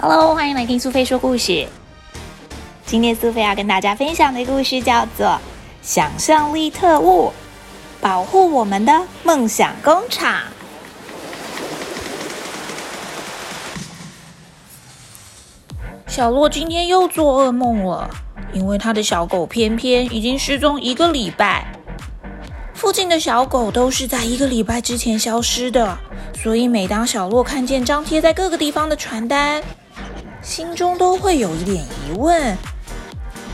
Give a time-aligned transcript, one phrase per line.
[0.00, 1.66] Hello，欢迎来听苏菲说故事。
[2.86, 5.26] 今天苏菲要跟大家分享的故事叫做
[5.82, 7.28] 《想象力特务》，
[8.00, 10.40] 保护我们的梦想工厂。
[16.06, 18.08] 小洛今天又做噩梦了，
[18.54, 21.73] 因为他的小狗偏偏已经失踪一个礼拜。
[22.84, 25.96] 附近的小狗都是在一个礼拜之前消失的，
[26.34, 29.62] 所以每当小洛看见张贴在各个地方的传单，
[30.42, 32.54] 心中都会有一点疑问：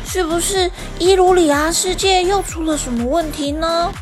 [0.04, 3.92] 是不是伊鲁里亚世界又出了什么问题呢？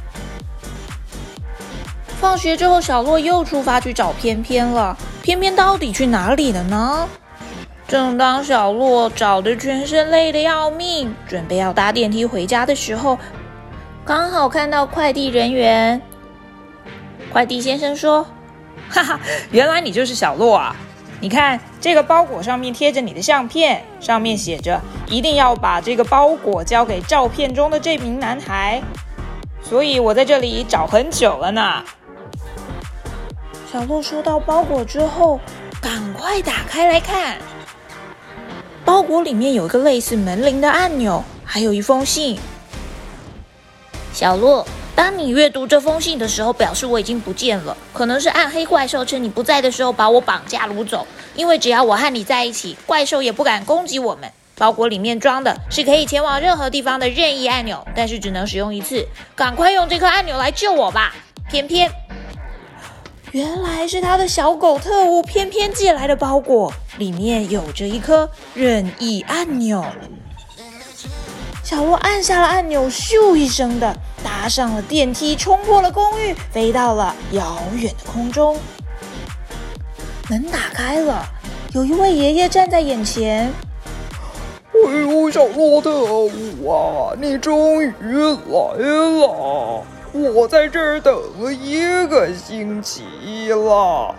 [2.19, 4.97] 放学之后，小洛又出发去找偏偏了。
[5.21, 7.07] 偏偏到底去哪里了呢？
[7.87, 13.19] 正当小洛找的全身累得要命，准备要搭电梯回家的时候，
[14.09, 16.01] 刚好看到快递人员。
[17.31, 18.25] 快递先生说
[18.89, 20.75] ：“哈哈，原来你就是小洛啊！
[21.21, 28.81] 你看这个包裹上面贴着你的相片，上面写着一定要把这个包裹交给照片中的这名男孩。
[29.61, 31.85] 所以我在这里找很久了呢。”
[33.71, 35.39] 小洛收到包裹之后，
[35.83, 37.37] 赶快打开来看。
[38.87, 42.39] 包裹里面有一个类似门铃的按钮，还有一封信。
[44.19, 44.67] 小洛，
[44.97, 51.07] 当你阅读这封信的时候，表示我已经不见了，可能是暗黑怪兽趁你不在的时候把我绑架掳走。
[51.37, 54.29] 因为只要我和你在一起，怪兽也不敢攻击我们。
[54.57, 59.07] 包裹里面装的是可以前往任何地方的任意按钮，但是只能使用一次。
[59.37, 61.15] 赶快用这颗按钮来救我吧！
[61.49, 61.89] 偏偏。
[63.31, 69.85] 原来是他的小狗特务偏偏寄来的包裹，里面有着一颗任意按钮。
[71.69, 78.57] 小洛按下了按钮，咻一声的搭上了电梯，冲破了公寓，飞到了遥远的空中。
[80.31, 81.23] 门打开了，
[81.75, 83.53] 有一位爷爷站在眼前。
[84.73, 85.91] 哎呦，小洛特
[86.23, 89.85] 务啊，你终于来了！
[90.15, 94.15] 我在这儿等了一个星期了，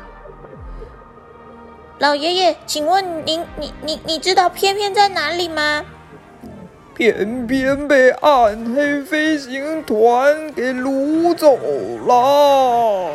[1.97, 5.83] 老爷爷，请问您，你你你知道偏偏在哪里吗？
[6.99, 11.57] 偏偏被暗黑飞行团给掳走
[12.05, 13.09] 了，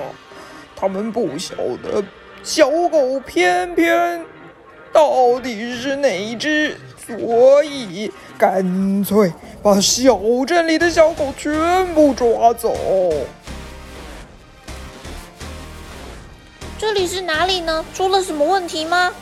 [0.74, 2.02] 他们不晓得
[2.42, 4.24] 小狗偏偏
[4.90, 6.74] 到底是哪只。
[7.06, 9.30] 所以，干脆
[9.62, 12.74] 把小镇里的小狗全部抓走。
[16.78, 17.84] 这里是哪里呢？
[17.92, 19.12] 出了什么问题吗？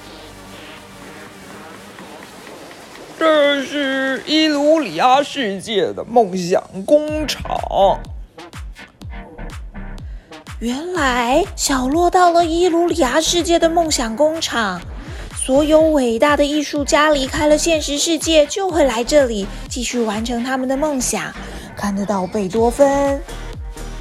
[3.25, 7.41] 这是伊鲁里亚世界的梦想工厂。
[10.59, 14.83] 原来，小洛到了伊鲁里亚世界的梦想工厂。
[15.37, 21.33] 所有伟大的艺术家离开了现实世界，就会来这里继续完成他们的梦想。
[21.77, 23.23] 看得到贝多芬，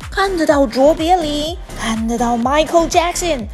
[0.10, 3.46] 看得到卓别林，看得到 Michael Jackson，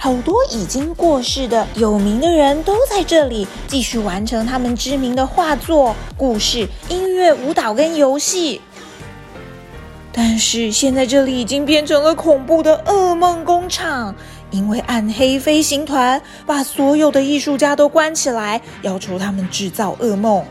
[0.00, 8.60] 好多已经过世的有名的人都在这里继续完成他们知名的画作、故事、音乐、舞蹈跟游戏。
[10.12, 14.14] 但是现在这里已经变成了恐怖的噩梦工厂。
[14.50, 20.42] 因为暗黑飞行团把所有的艺术家都关起来，要求他们制造噩梦。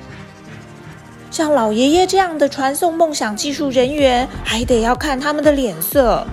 [1.32, 6.28] 像老爷爷这样的传送梦想技术人员，还得要看他们的脸色。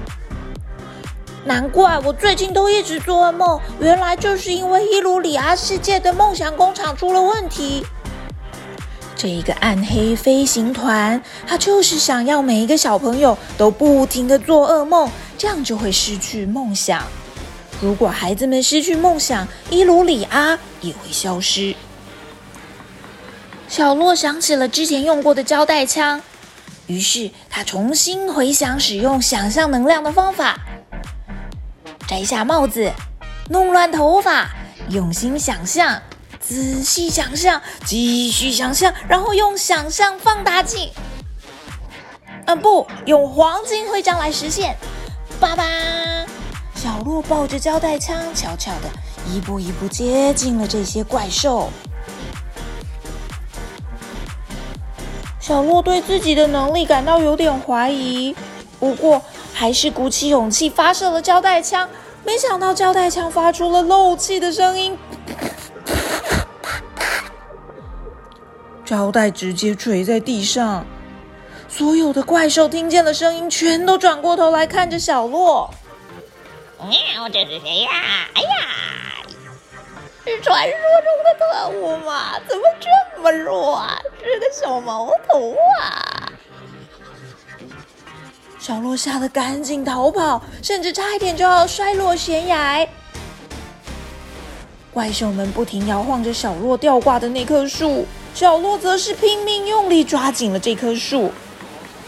[1.47, 7.85] 难怪我最近都一直做噩梦，原来就是因为伊鲁里亚世界的梦想工厂出了问题。
[9.15, 17.03] 这一个暗黑飞行团，他就是想要每一个小朋友都不停的做噩梦，这样就会失去梦想。
[17.79, 21.75] 如果孩子们失去梦想，伊鲁里阿也会消失。
[23.69, 26.23] 小洛想起了之前用过的胶带枪，
[26.87, 30.59] 于是他重新回想使用想象能量的方法：
[32.07, 32.93] 摘下帽子，
[33.49, 34.49] 弄乱头发，
[34.91, 36.01] 用心想象，
[36.39, 40.91] 仔细想象，继续想象，然后用想象放大镜。
[42.47, 44.77] 嗯，不用黄金徽章来实现。
[45.41, 45.65] 爸爸。
[46.75, 48.91] 小洛抱着胶带枪，悄悄的
[49.33, 51.71] 一步一步接近了这些怪兽。
[55.41, 58.37] 小洛对自己的能力感到有点怀疑，
[58.85, 59.23] 不过
[59.55, 61.89] 还是鼓起勇气发射了胶带枪。
[62.23, 64.99] 没想到胶带枪发出了漏气的声音，
[68.85, 70.85] 胶带直接垂在地上。
[71.67, 75.73] 所有的怪兽听见了声音，全都转过头来看着小洛。
[76.81, 77.91] 喵，这是谁呀？
[78.35, 78.49] 哎呀，
[80.27, 82.39] 是传说中的特务吗？
[82.47, 83.99] 怎么这么弱啊？
[84.23, 86.24] 是个小毛头啊！
[88.65, 92.89] 小洛吓得赶紧逃跑，甚至差一点就要摔落悬崖。
[94.91, 101.31] 怪兽们不停摇晃着小洛吊挂的那棵树，小洛则是拼命用力抓紧了这棵树，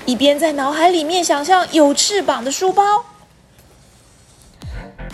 [0.06, 3.04] 一边在脑海里面想象有翅膀的书包。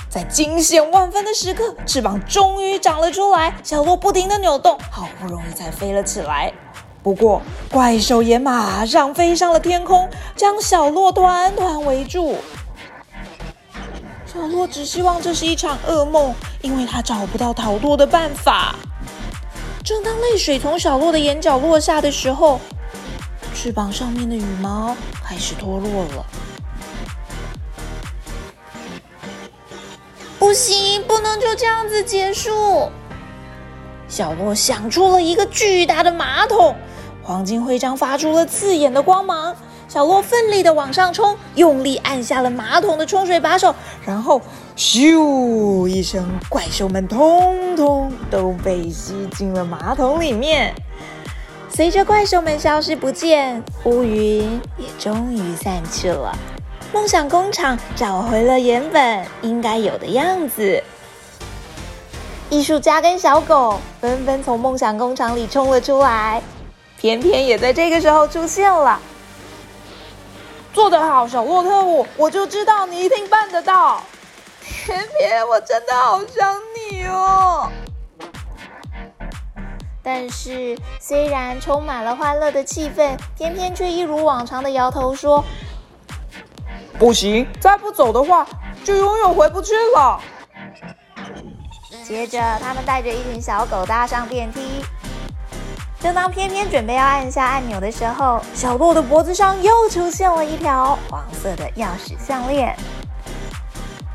[0.09, 6.53] 在惊险万分的时刻，翅膀终于长了出来，小洛不停的扭动，好不容易才飞了起来。
[7.03, 12.37] 不过，怪兽也马上飞上了天空，将小洛团团围住。
[14.25, 18.77] 小洛只希望这是一场噩梦，因为他找不到逃脱的办法。
[19.85, 22.61] 正当泪水从小洛的眼角落下的时候，
[23.53, 26.25] 翅膀上面的羽毛开始脱落了。
[30.39, 32.91] 不行，不能就这样子结束。
[34.13, 36.77] 小洛想出了一个巨大的马桶。
[37.23, 39.57] 黄金徽章发出了刺眼的光芒，
[39.89, 43.75] 小洛奋力的往上冲，用力按下了马桶的冲水把手，
[44.05, 44.39] 然后
[44.77, 50.75] 咻一声，怪兽们通通都被吸进了马桶里面。
[51.71, 56.37] 随着怪兽们消失不见，乌云也终于散去了，
[56.93, 60.85] 梦想工厂找回了原本应该有的样子。
[62.53, 66.43] 艺术家跟小狗纷纷从梦想工厂里冲了出来。
[66.99, 69.01] 偏偏也在这个时候出现了，
[70.75, 74.03] 做得好，小洛特务，我就知道你一定办得到。
[74.61, 76.55] 偏偏我真的好想
[76.91, 77.71] 你哦。
[80.03, 85.43] 但是虽然充满了欢乐的气氛，偏偏却一如往常的摇头说
[87.01, 88.47] ：“不行，再不走的话，
[88.85, 90.21] 就永远回不去了。”
[92.13, 94.85] 接着，他们带着一群小狗搭上电梯。
[95.99, 102.77] 正当偏偏准备要按下按钮的时候，小洛的脖子上又出现了一条黄色的钥匙项链。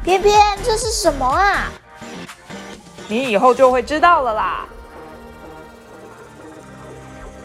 [0.03, 1.71] 偏偏，这是什么啊？
[3.07, 4.65] 你以后就会知道了啦。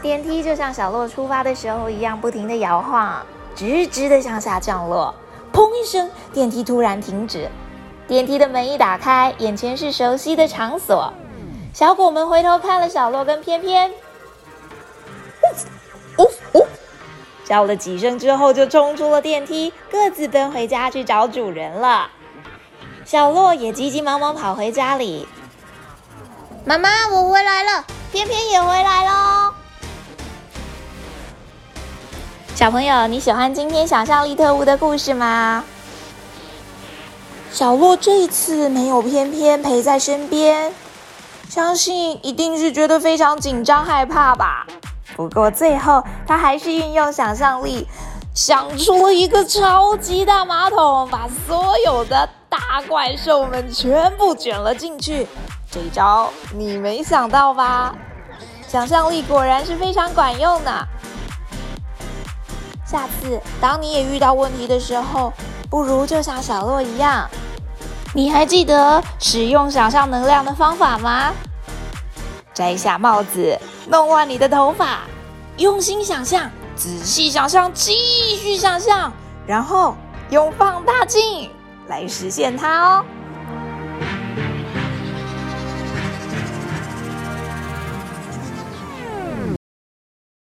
[0.03, 5.15] 电梯就像小洛出发的时候一样，不停的摇晃，直直的向下降落。
[5.51, 7.49] 砰一声，电梯突然停止。
[8.09, 11.13] 电梯的门一打开，眼前是熟悉的场所。
[11.73, 13.91] 小狗们回头看了小洛跟翩翩。
[16.19, 16.25] 呜
[16.59, 16.67] 呜！
[17.45, 22.11] 叫了几声之后，就冲出了电梯，各自奔回家去找主人了。
[23.05, 25.27] 小洛也急急忙忙跑回家里。
[26.65, 29.55] 妈妈，我回来了，翩翩也回来喽。
[32.55, 35.65] 小朋友，你喜欢今天想象力特务的故事吗？
[37.53, 40.73] 小洛这一次没有偏偏陪在身边，
[41.51, 44.67] 相信一定是觉得非常紧张害怕吧。
[45.15, 47.87] 不过最后，他还是运用想象力，
[48.35, 55.29] 想出了一个超级大马桶，把所有的大怪兽们全部卷了进去。
[55.71, 57.95] 这一招你没想到吧？
[58.67, 60.89] 想象力果然是非常管用的。
[62.87, 65.31] 下次当你也遇到问题的时候，
[65.73, 67.27] 不如就像小洛一样，
[68.13, 71.32] 你还记得使用想象能量的方法吗？
[72.53, 73.58] 摘下帽子，
[73.89, 74.99] 弄乱你的头发，
[75.56, 79.11] 用心想象，仔细想象，继续想象，
[79.46, 79.96] 然后
[80.29, 81.51] 用放大镜
[81.89, 83.05] 来实现它哦。